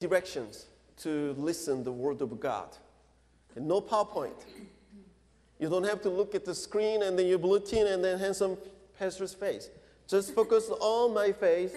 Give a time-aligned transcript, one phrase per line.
[0.00, 2.68] directions to listen the word of God.
[3.54, 4.44] And no PowerPoint.
[5.58, 8.56] You don't have to look at the screen and then your bulletin and then handsome
[8.98, 9.68] pastor's face.
[10.08, 11.74] Just focus on my face,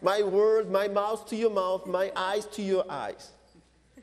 [0.00, 3.30] my word, my mouth to your mouth, my eyes to your eyes.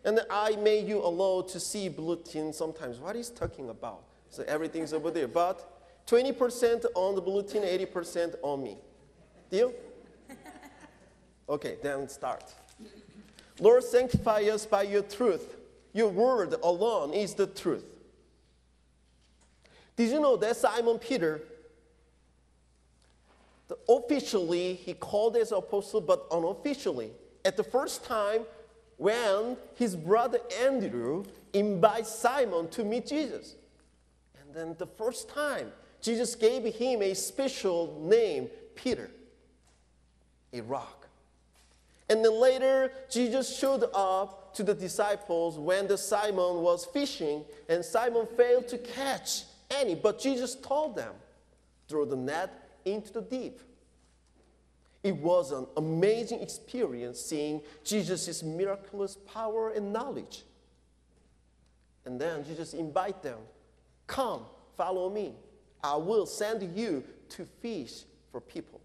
[0.05, 2.99] And I made you allow to see bulletin sometimes.
[2.99, 4.03] What is talking about?
[4.29, 5.27] So everything's over there.
[5.27, 8.77] But 20% on the bulletin, 80% on me.
[9.49, 9.73] Deal?
[11.49, 12.53] Okay, then start.
[13.59, 15.55] Lord, sanctify us by your truth.
[15.93, 17.85] Your word alone is the truth.
[19.95, 21.41] Did you know that Simon Peter,
[23.89, 27.11] officially he called as apostle, but unofficially,
[27.43, 28.41] at the first time
[28.97, 33.55] when his brother Andrew invites Simon to meet Jesus.
[34.41, 35.71] And then the first time,
[36.01, 39.09] Jesus gave him a special name, Peter,
[40.53, 40.96] a rock.
[42.09, 47.83] And then later, Jesus showed up to the disciples when the Simon was fishing, and
[47.83, 51.13] Simon failed to catch any, but Jesus told them,
[51.89, 53.61] throw the net into the deep.
[55.03, 60.43] It was an amazing experience seeing Jesus' miraculous power and knowledge.
[62.05, 63.39] And then Jesus invite them,
[64.07, 64.41] come,
[64.75, 65.35] follow me.
[65.83, 68.76] I will send you to fish for people.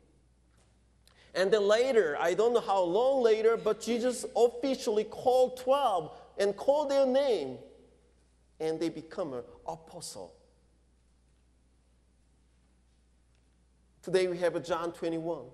[1.35, 6.57] And then later, I don't know how long later, but Jesus officially called 12 and
[6.57, 7.59] called their name,
[8.61, 10.35] and they become an apostle.
[14.03, 15.45] Today we have John 21.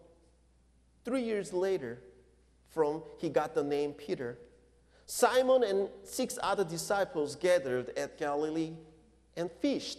[1.04, 2.00] Three years later,
[2.68, 4.38] from he got the name Peter,
[5.06, 8.72] Simon and six other disciples gathered at Galilee
[9.36, 9.98] and fished.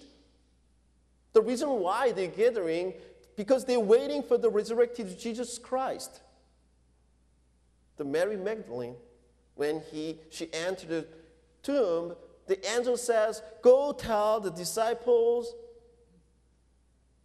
[1.33, 2.94] The reason why they're gathering
[3.40, 6.20] because they're waiting for the resurrected Jesus Christ.
[7.96, 8.96] The Mary Magdalene,
[9.56, 11.08] when he, she entered the
[11.64, 15.56] tomb, the angel says, Go tell the disciples,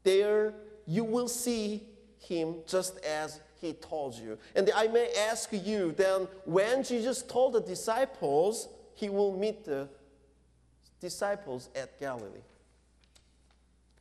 [0.04, 0.54] there
[0.86, 1.82] you will see
[2.20, 4.38] him just as he told you.
[4.54, 9.88] And I may ask you then, when Jesus told the disciples he will meet the
[11.00, 12.44] disciples at Galilee?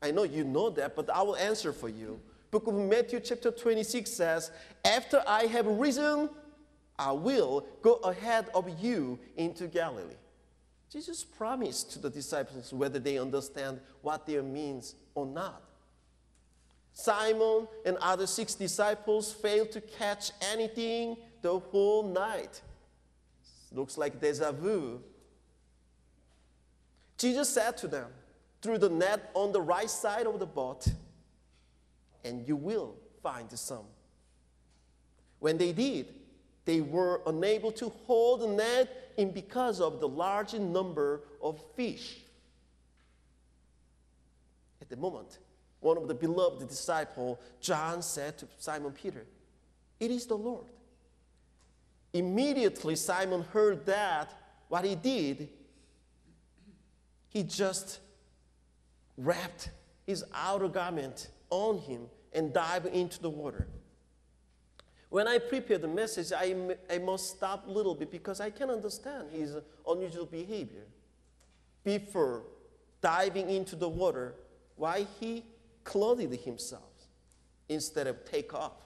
[0.03, 2.19] I know you know that, but I will answer for you.
[2.51, 4.51] Book of Matthew, chapter 26 says,
[4.83, 6.29] After I have risen,
[6.99, 10.13] I will go ahead of you into Galilee.
[10.91, 15.63] Jesus promised to the disciples whether they understand what there means or not.
[16.91, 22.61] Simon and other six disciples failed to catch anything the whole night.
[23.71, 25.01] Looks like deja vu.
[27.17, 28.07] Jesus said to them,
[28.63, 30.87] through the net on the right side of the boat,
[32.23, 33.85] and you will find some.
[35.39, 36.07] When they did,
[36.63, 42.19] they were unable to hold the net in because of the large number of fish.
[44.81, 45.39] At the moment,
[45.81, 49.25] one of the beloved disciple, John said to Simon Peter,
[49.99, 50.67] It is the Lord.
[52.13, 54.33] Immediately, Simon heard that.
[54.69, 55.49] What he did,
[57.27, 57.99] he just
[59.17, 59.69] wrapped
[60.05, 63.67] his outer garment on him and dived into the water.
[65.09, 66.55] When I prepare the message, I,
[66.89, 69.55] I must stop a little bit because I can understand his
[69.87, 70.85] unusual behavior.
[71.83, 72.43] Before
[73.01, 74.33] diving into the water,
[74.75, 75.43] why he
[75.83, 76.81] clothed himself
[77.69, 78.83] instead of take off.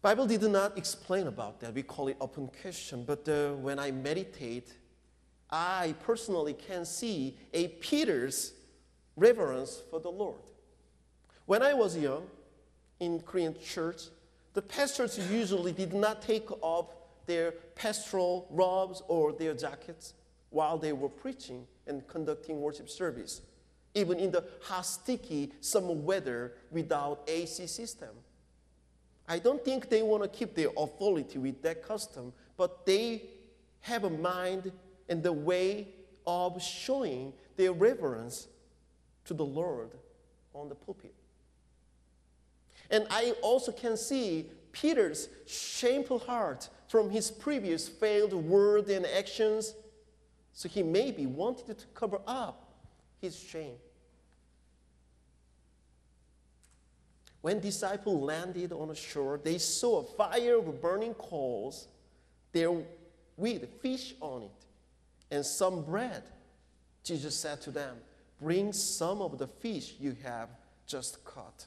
[0.00, 1.74] Bible did not explain about that.
[1.74, 3.04] We call it open question.
[3.04, 4.72] But uh, when I meditate,
[5.52, 8.54] I personally can see a Peter's
[9.16, 10.40] reverence for the Lord.
[11.44, 12.26] When I was young
[12.98, 14.04] in Korean church,
[14.54, 16.86] the pastors usually did not take off
[17.26, 20.14] their pastoral robes or their jackets
[20.48, 23.42] while they were preaching and conducting worship service,
[23.94, 28.10] even in the hot, sticky summer weather without AC system.
[29.28, 33.22] I don't think they want to keep their authority with that custom, but they
[33.80, 34.72] have a mind
[35.12, 35.88] and the way
[36.26, 38.48] of showing their reverence
[39.26, 39.90] to the Lord
[40.54, 41.14] on the pulpit.
[42.90, 49.74] And I also can see Peter's shameful heart from his previous failed word and actions.
[50.54, 52.72] So he maybe wanted to cover up
[53.20, 53.76] his shame.
[57.42, 61.88] When disciples landed on the shore, they saw a fire of burning coals
[62.52, 62.72] there
[63.36, 64.62] with fish on it
[65.32, 66.22] and some bread.
[67.02, 67.96] Jesus said to them,
[68.40, 70.50] Bring some of the fish you have
[70.86, 71.66] just caught.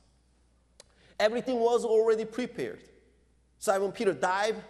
[1.20, 2.82] Everything was already prepared.
[3.58, 4.62] Simon Peter dived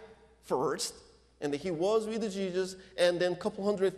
[0.44, 0.94] first,
[1.40, 3.94] and he was with Jesus, and then a couple hundred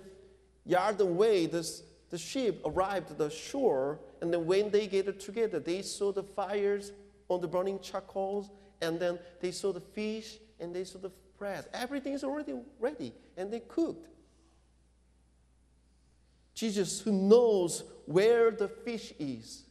[0.67, 5.61] yards away, this, the ship arrived at the shore, and then when they gathered together,
[5.61, 6.93] they saw the fires
[7.29, 8.51] on the burning charcoals,
[8.81, 11.67] and then they saw the fish, and they saw the bread.
[11.73, 14.09] Everything is already ready, and they cooked.
[16.59, 19.63] Jesus, who knows where the fish is.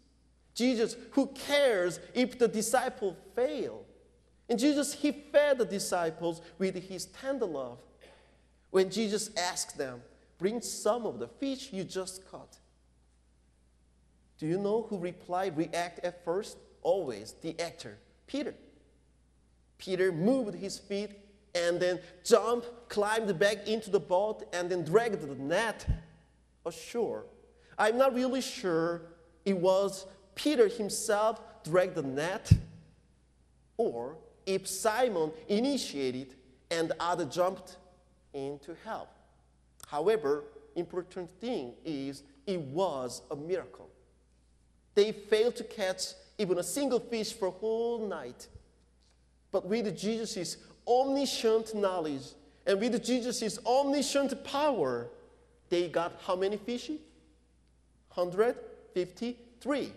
[0.55, 3.83] Jesus, who cares if the disciple fail.
[4.47, 7.79] And Jesus, he fed the disciples with his tender love.
[8.71, 10.01] When Jesus asked them,
[10.37, 12.57] Bring some of the fish you just caught.
[14.37, 16.57] Do you know who replied, react at first?
[16.83, 17.97] Always the actor,
[18.27, 18.53] Peter.
[19.77, 21.11] Peter moved his feet
[21.53, 25.85] and then jumped, climbed back into the boat, and then dragged the net
[26.67, 27.25] ashore.
[27.77, 29.03] I'm not really sure
[29.45, 30.05] it was
[30.35, 32.51] Peter himself dragged the net
[33.77, 36.35] or if Simon initiated
[36.71, 37.77] and other jumped
[38.33, 39.09] in to help.
[39.87, 40.43] However,
[40.75, 43.89] important thing is it was a miracle.
[44.95, 48.47] They failed to catch even a single fish for a whole night.
[49.51, 52.23] But with Jesus' omniscient knowledge
[52.65, 55.09] and with Jesus' omniscient power,
[55.69, 56.89] they got how many fish?
[58.13, 59.91] 153.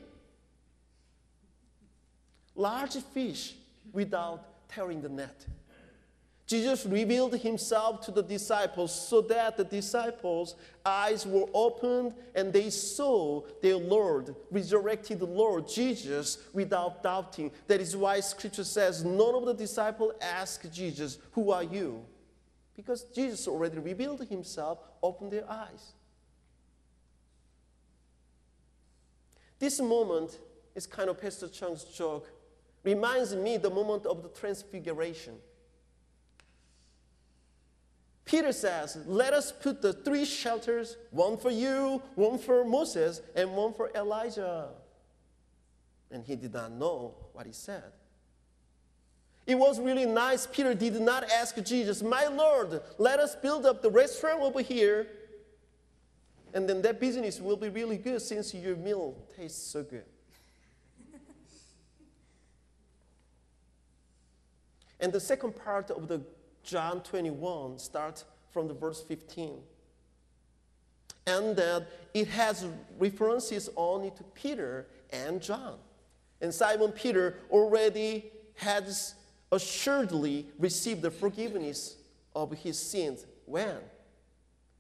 [2.55, 3.55] Large fish
[3.93, 5.46] without tearing the net.
[6.50, 12.70] Jesus revealed himself to the disciples so that the disciples' eyes were opened and they
[12.70, 17.52] saw their Lord, resurrected Lord Jesus, without doubting.
[17.69, 22.05] That is why scripture says none of the disciples asked Jesus, Who are you?
[22.80, 25.92] Because Jesus already revealed himself, opened their eyes.
[29.58, 30.38] This moment
[30.74, 32.30] is kind of Pastor Chung's joke.
[32.82, 35.34] Reminds me the moment of the transfiguration.
[38.24, 43.54] Peter says, Let us put the three shelters one for you, one for Moses, and
[43.54, 44.68] one for Elijah.
[46.10, 47.92] And he did not know what he said.
[49.50, 50.47] It was really nice.
[50.47, 55.08] Peter did not ask Jesus, My Lord, let us build up the restaurant over here.
[56.55, 60.05] And then that business will be really good since your meal tastes so good.
[65.00, 66.23] and the second part of the
[66.62, 69.58] John 21 starts from the verse 15.
[71.26, 72.67] And that it has
[73.00, 75.79] references only to Peter and John.
[76.41, 79.17] And Simon Peter already has
[79.52, 81.97] assuredly received the forgiveness
[82.35, 83.26] of his sins.
[83.47, 83.76] When?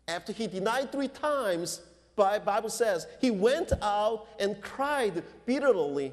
[0.06, 1.80] After he denied three times,
[2.16, 6.12] Bible says, he went out and cried bitterly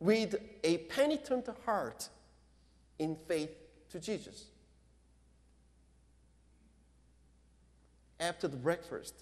[0.00, 2.08] with a penitent heart
[2.98, 3.50] in faith
[3.90, 4.44] to Jesus.
[8.20, 9.14] After the breakfast,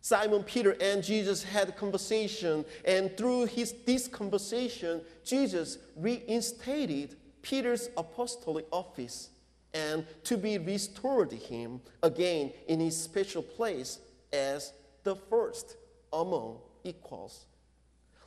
[0.00, 7.90] Simon Peter and Jesus had a conversation, and through his, this conversation, Jesus reinstated Peter's
[7.96, 9.30] apostolic office
[9.74, 13.98] and to be restored to him again in his special place
[14.32, 14.72] as
[15.02, 15.76] the first
[16.12, 17.46] among equals.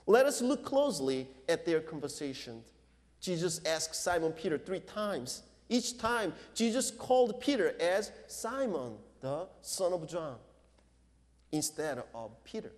[0.08, 2.62] Let us look closely at their conversation.
[3.20, 5.44] Jesus asked Simon Peter three times.
[5.68, 10.36] Each time, Jesus called Peter as Simon, the son of John,
[11.52, 12.72] instead of Peter.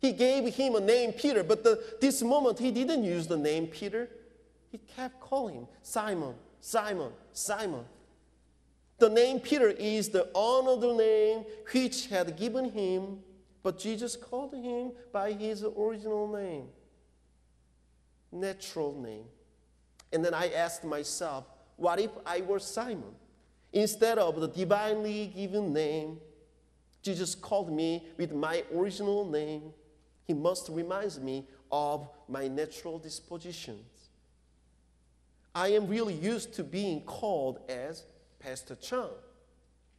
[0.00, 3.66] He gave him a name, Peter, but the, this moment he didn't use the name
[3.66, 4.08] Peter.
[4.70, 7.84] He kept calling Simon, Simon, Simon.
[8.98, 13.18] The name Peter is the honored name which had given him,
[13.62, 16.66] but Jesus called him by his original name,
[18.30, 19.24] natural name.
[20.12, 21.44] And then I asked myself,
[21.76, 23.14] what if I were Simon?
[23.72, 26.18] Instead of the divinely given name,
[27.02, 29.72] Jesus called me with my original name.
[30.26, 33.99] He must remind me of my natural dispositions.
[35.54, 38.04] I am really used to being called as
[38.38, 39.10] Pastor Chung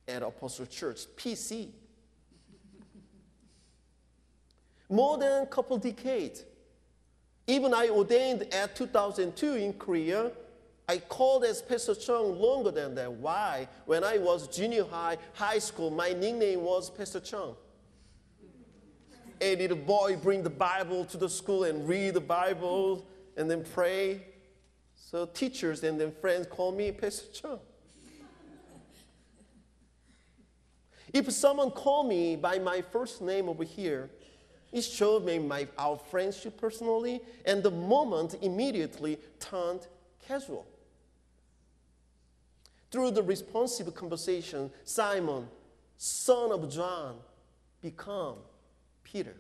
[0.08, 1.70] at Apostle Church, PC.
[4.90, 6.44] More than a couple decades.
[7.48, 10.32] Even I ordained at 2002 in Korea,
[10.88, 13.12] I called as Pastor Chung longer than that.
[13.12, 13.68] Why?
[13.86, 17.56] When I was junior high, high school, my nickname was Pastor Chung.
[19.40, 23.06] A little boy bring the Bible to the school and read the Bible
[23.38, 24.22] and then pray.
[25.12, 27.60] So teachers and then friends call me Pastor Chung.
[31.14, 34.10] if someone call me by my first name over here,
[34.72, 39.86] It showed me my, our friendship personally, and the moment immediately turned
[40.26, 40.66] casual.
[42.90, 45.48] Through the responsive conversation, Simon,
[45.98, 47.18] son of John,
[47.82, 48.38] become
[49.04, 49.36] Peter.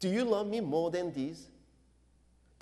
[0.00, 1.46] Do you love me more than this?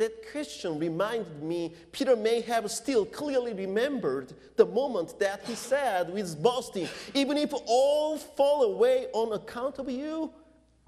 [0.03, 6.13] That question reminded me Peter may have still clearly remembered the moment that he said
[6.13, 10.33] with boasting, Even if all fall away on account of you,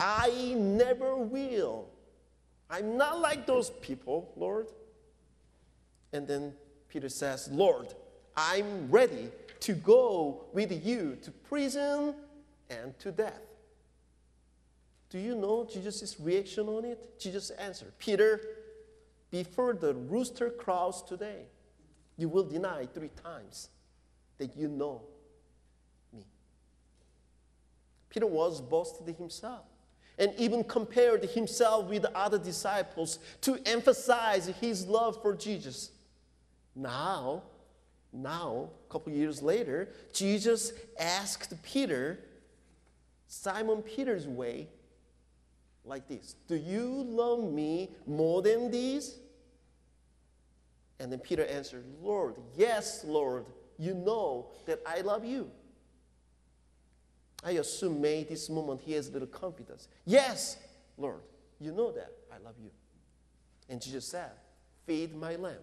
[0.01, 1.91] I never will.
[2.69, 4.67] I'm not like those people, Lord.
[6.13, 6.53] And then
[6.89, 7.95] Peter says, Lord,
[8.37, 9.31] I'm ready
[9.61, 12.17] to go with you to prison
[12.69, 13.43] and to death.
[15.09, 17.21] Do you know Jesus' reaction on it?
[17.21, 18.41] Jesus answered, Peter,
[19.35, 21.47] before the rooster crows today,
[22.17, 23.69] you will deny three times
[24.39, 25.03] that you know
[26.13, 26.23] me.
[28.09, 29.65] Peter was boasted himself
[30.19, 35.91] and even compared himself with the other disciples to emphasize his love for Jesus.
[36.77, 37.43] Now,
[38.13, 42.21] now, a couple years later, Jesus asked Peter,
[43.27, 44.69] Simon Peter's way,
[45.85, 49.19] like this Do you love me more than these?
[51.01, 53.47] And then Peter answered, Lord, yes, Lord,
[53.79, 55.51] you know that I love you.
[57.43, 59.89] I assume maybe this moment he has a little confidence.
[60.07, 60.57] Yes,
[60.97, 61.21] Lord,
[61.61, 62.71] you know that I love you.
[63.69, 64.31] And Jesus said,
[64.87, 65.57] Feed my lamb.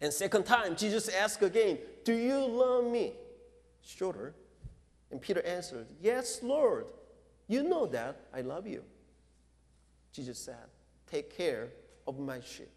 [0.00, 3.14] And second time, Jesus asked again, Do you love me?
[3.82, 4.34] Shorter.
[5.10, 6.86] And Peter answered, Yes, Lord,
[7.48, 8.82] you know that I love you.
[10.12, 10.66] Jesus said,
[11.10, 11.70] Take care
[12.06, 12.70] of my sheep.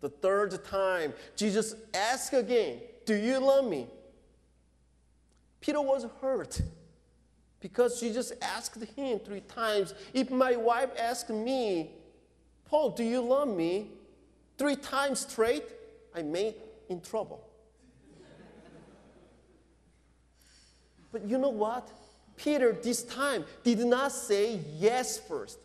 [0.00, 3.86] The third time, Jesus asked again, Do you love me?
[5.60, 6.60] Peter was hurt
[7.60, 9.94] because Jesus asked him three times.
[10.14, 11.90] If my wife asked me,
[12.64, 13.88] Paul, do you love me?
[14.56, 15.64] Three times straight,
[16.14, 16.54] I may
[16.88, 17.46] in trouble.
[21.12, 21.88] but you know what?
[22.36, 25.58] Peter this time did not say yes first.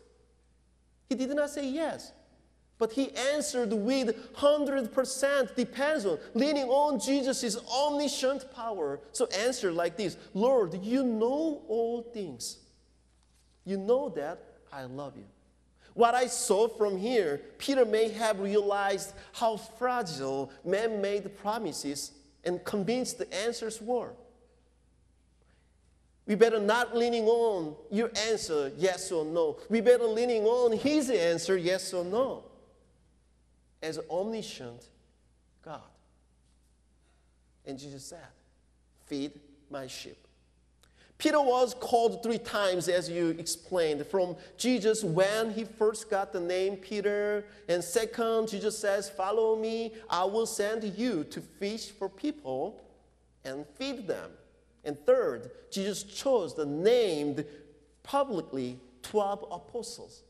[1.08, 2.12] He did not say yes.
[2.78, 9.00] But he answered with 100% depends on, leaning on Jesus' omniscient power.
[9.12, 12.58] So answer like this Lord, you know all things.
[13.64, 14.42] You know that
[14.72, 15.24] I love you.
[15.94, 22.12] What I saw from here, Peter may have realized how fragile man made promises
[22.44, 24.12] and convinced the answers were.
[26.26, 29.58] We better not leaning on your answer, yes or no.
[29.70, 32.44] We better leaning on his answer, yes or no
[33.82, 34.88] as omniscient
[35.62, 35.80] God.
[37.64, 38.18] And Jesus said,
[39.06, 39.32] Feed
[39.70, 40.18] my sheep.
[41.18, 46.40] Peter was called three times, as you explained, from Jesus when he first got the
[46.40, 47.44] name Peter.
[47.68, 52.82] And second, Jesus says, Follow me, I will send you to fish for people
[53.44, 54.30] and feed them.
[54.84, 57.44] And third, Jesus chose the named
[58.02, 60.22] publicly 12 apostles.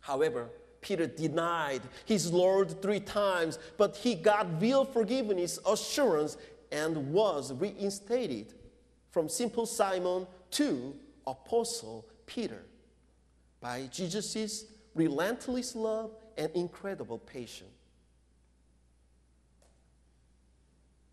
[0.00, 6.36] However, Peter denied his Lord three times, but he got real forgiveness, assurance,
[6.72, 8.54] and was reinstated
[9.10, 10.94] from simple Simon to
[11.26, 12.62] Apostle Peter
[13.60, 17.70] by Jesus' relentless love and incredible patience.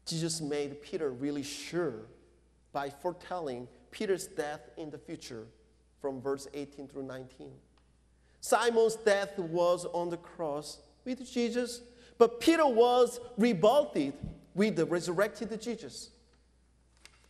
[0.05, 2.05] Jesus made Peter really sure
[2.71, 5.47] by foretelling Peter's death in the future
[6.01, 7.51] from verse 18 through 19.
[8.47, 11.81] Simon's death was on the cross with Jesus,
[12.17, 14.13] but Peter was revolted
[14.55, 16.11] with the resurrected Jesus.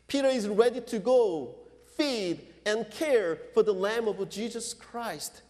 [0.08, 1.56] Peter is ready to go,
[1.96, 5.42] feed, and care for the Lamb of Jesus Christ.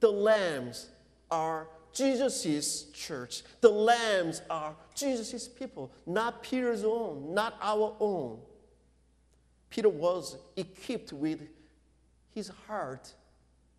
[0.00, 0.88] The lambs
[1.30, 3.42] are Jesus' church.
[3.62, 8.38] The lambs are Jesus' people, not Peter's own, not our own.
[9.70, 11.40] Peter was equipped with
[12.34, 13.14] his heart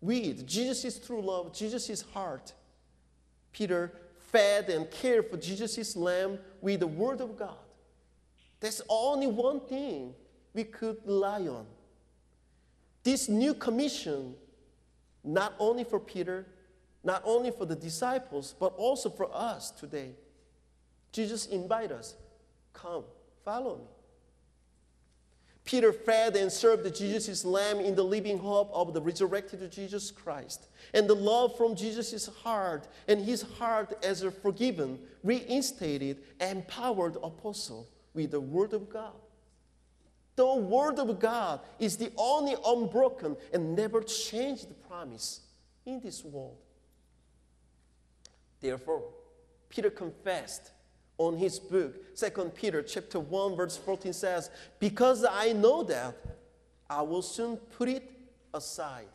[0.06, 2.52] with Jesus' true love, Jesus' is heart.
[3.52, 3.92] Peter
[4.30, 7.56] fed and cared for Jesus' lamb with the Word of God.
[8.60, 10.14] There's only one thing
[10.54, 11.66] we could rely on.
[13.02, 14.34] This new commission,
[15.24, 16.46] not only for Peter,
[17.02, 20.12] not only for the disciples, but also for us today.
[21.10, 22.14] Jesus invites us,
[22.72, 23.04] come,
[23.44, 23.95] follow me.
[25.66, 30.68] Peter fed and served Jesus' lamb in the living hope of the resurrected Jesus Christ.
[30.94, 37.88] And the love from Jesus' heart and his heart as a forgiven, reinstated, empowered apostle
[38.14, 39.12] with the Word of God.
[40.36, 45.40] The Word of God is the only unbroken and never changed promise
[45.84, 46.58] in this world.
[48.60, 49.02] Therefore,
[49.68, 50.70] Peter confessed
[51.18, 56.14] on his book, Second Peter chapter 1, verse 14 says, Because I know that
[56.88, 58.10] I will soon put it
[58.52, 59.06] aside.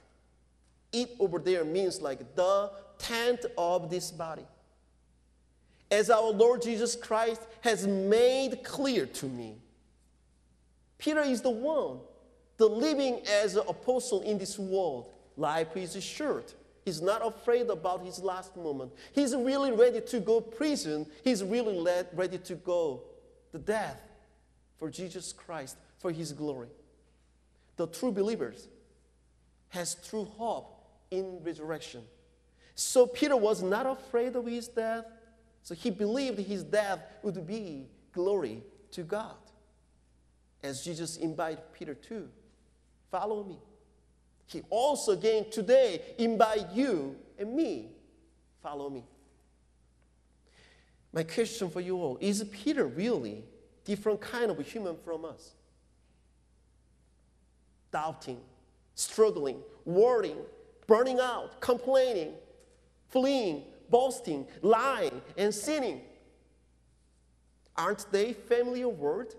[0.92, 4.46] It over there means like the tent of this body.
[5.90, 9.58] As our Lord Jesus Christ has made clear to me.
[10.98, 12.00] Peter is the one,
[12.58, 15.10] the living as an apostle in this world.
[15.36, 16.54] Life is short.
[16.92, 18.92] He's not afraid about his last moment.
[19.14, 21.08] He's really ready to go prison.
[21.24, 21.82] He's really
[22.12, 23.04] ready to go
[23.54, 24.02] the death
[24.78, 26.68] for Jesus Christ, for his glory.
[27.78, 28.68] The true believers
[29.70, 32.02] has true hope in resurrection.
[32.76, 35.06] So Peter was not afraid of his death.
[35.64, 39.38] So he believed his death would be glory to God.
[40.62, 42.28] As Jesus invited Peter to
[43.10, 43.60] follow me.
[44.52, 47.92] He also again today invite you and me,
[48.62, 49.06] follow me.
[51.14, 53.46] My question for you all is Peter really
[53.86, 55.52] different kind of human from us?
[57.92, 58.42] Doubting,
[58.96, 60.40] struggling, worrying,
[60.86, 62.34] burning out, complaining,
[63.08, 66.02] fleeing, boasting, lying, and sinning.
[67.78, 69.36] Aren't they familiar words?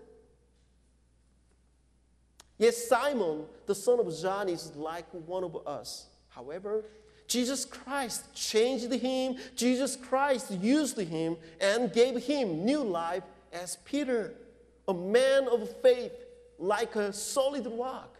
[2.63, 6.05] Yes, Simon, the son of John, is like one of us.
[6.29, 6.85] However,
[7.27, 14.35] Jesus Christ changed him, Jesus Christ used him and gave him new life as Peter,
[14.87, 16.13] a man of faith,
[16.57, 18.17] like a solid rock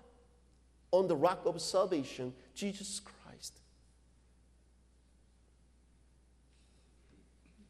[0.91, 3.53] on the rock of salvation, Jesus Christ.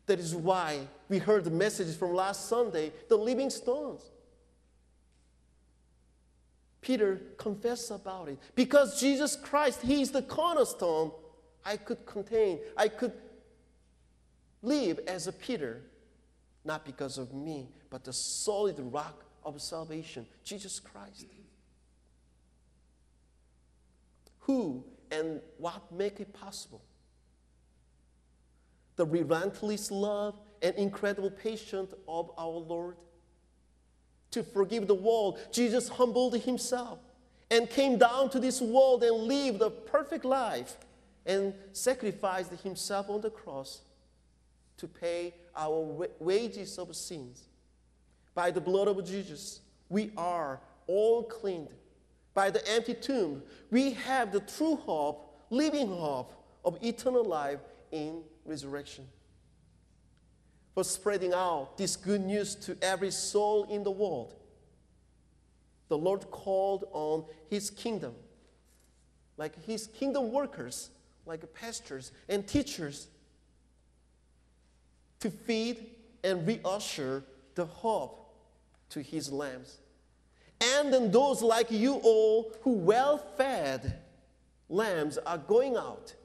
[0.07, 4.09] That is why we heard the message from last Sunday the living stones.
[6.83, 8.37] Peter confessed about it.
[8.53, 11.11] Because Jesus Christ, He is the cornerstone,
[11.65, 13.13] I could contain, I could
[14.61, 15.81] live as a Peter,
[16.65, 21.25] not because of me, but the solid rock of salvation, Jesus Christ.
[24.39, 26.81] Who and what make it possible?
[28.95, 32.97] The relentless love and incredible patience of our Lord
[34.33, 36.99] to forgive the world, Jesus humbled himself
[37.49, 40.75] and came down to this world and lived a perfect life
[41.25, 43.81] and sacrificed himself on the cross
[44.77, 47.43] to pay our wages of sins.
[48.33, 51.69] By the blood of Jesus, we are all cleaned.
[52.33, 56.33] By the empty tomb, we have the true hope, living hope
[56.65, 57.59] of eternal life
[57.91, 59.05] in resurrection
[60.73, 64.33] for spreading out this good news to every soul in the world.
[65.89, 68.15] The Lord called on His kingdom,
[69.37, 70.89] like His kingdom workers,
[71.25, 73.07] like pastors and teachers,
[75.19, 75.85] to feed
[76.23, 77.23] and reassure
[77.55, 78.33] the hope
[78.89, 79.77] to His lambs.
[80.59, 83.99] And then those like you all who well fed
[84.69, 86.15] lambs are going out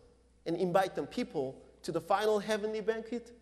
[0.46, 3.37] and invite them people to the final heavenly banquet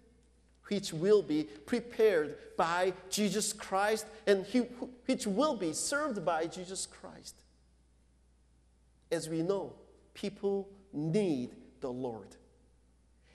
[0.69, 4.61] which will be prepared by Jesus Christ and he,
[5.07, 7.37] which will be served by Jesus Christ.
[9.11, 9.73] As we know,
[10.15, 11.51] people need
[11.81, 12.37] the Lord.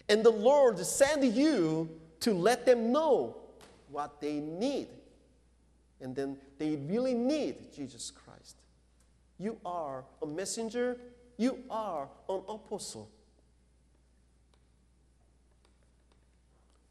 [0.09, 1.89] And the Lord sent you
[2.21, 3.37] to let them know
[3.89, 4.87] what they need.
[6.01, 8.57] And then they really need Jesus Christ.
[9.37, 10.97] You are a messenger,
[11.37, 13.09] you are an apostle.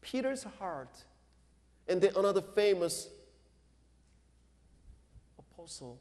[0.01, 1.03] Peter's heart,
[1.87, 3.07] and then another famous
[5.37, 5.99] apostle,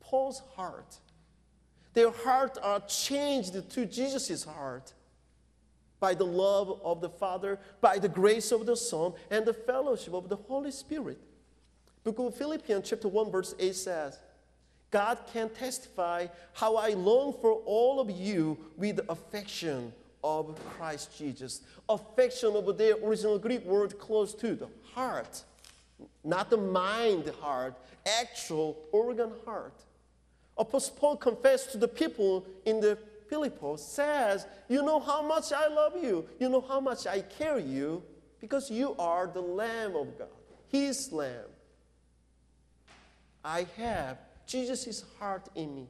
[0.00, 0.98] Paul's heart.
[1.92, 4.92] Their heart are changed to Jesus' heart
[5.98, 10.14] by the love of the Father, by the grace of the Son, and the fellowship
[10.14, 11.18] of the Holy Spirit.
[12.04, 14.18] Book of Philippians chapter 1 verse 8 says,
[14.90, 21.62] God can testify how I long for all of you with affection of Christ Jesus.
[21.88, 25.42] Affection of the original Greek word close to the heart,
[26.24, 27.74] not the mind heart,
[28.06, 29.74] actual organ heart.
[30.58, 32.98] Apostle Paul confessed to the people in the
[33.30, 36.26] Philippos, says, You know how much I love you.
[36.38, 38.02] You know how much I care you
[38.40, 40.28] because you are the Lamb of God,
[40.68, 41.48] His Lamb.
[43.44, 45.86] I have Jesus' heart in me.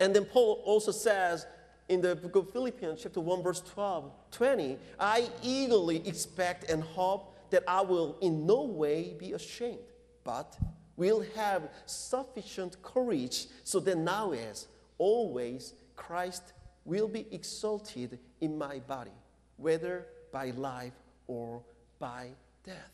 [0.00, 1.46] And then Paul also says,
[1.88, 7.34] in the book of Philippians, chapter 1, verse 12, 20, I eagerly expect and hope
[7.50, 9.78] that I will in no way be ashamed,
[10.22, 10.58] but
[10.96, 14.66] will have sufficient courage so that now, as
[14.98, 16.52] always, Christ
[16.84, 19.12] will be exalted in my body,
[19.56, 20.92] whether by life
[21.26, 21.62] or
[21.98, 22.28] by
[22.64, 22.90] death.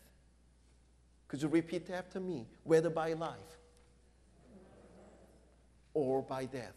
[1.27, 2.47] Could you repeat after me?
[2.63, 3.59] Whether by life
[5.95, 6.75] or by death.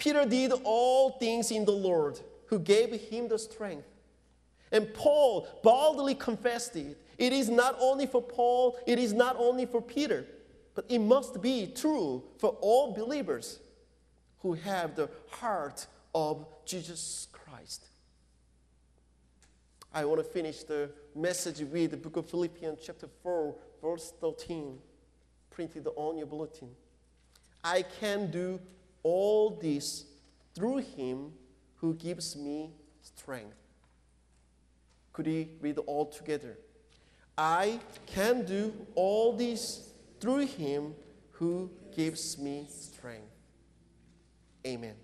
[0.00, 3.86] Peter did all things in the Lord who gave him the strength.
[4.72, 6.96] And Paul boldly confessed it.
[7.18, 10.26] It is not only for Paul, it is not only for Peter,
[10.74, 13.58] but it must be true for all believers
[14.38, 17.84] who have the heart of Jesus Christ.
[19.92, 24.78] I want to finish the message with the book of Philippians, chapter 4, verse 13,
[25.50, 26.70] printed on your bulletin.
[27.62, 28.60] I can do
[29.02, 30.04] all this
[30.54, 31.32] through him
[31.76, 33.56] who gives me strength.
[35.12, 36.58] Could he read all together?
[37.36, 40.94] I can do all this through him
[41.32, 43.32] who gives me strength.
[44.66, 44.94] Amen.